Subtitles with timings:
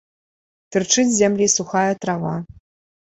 [0.75, 2.35] Тырчыць з зямлі сухая трава.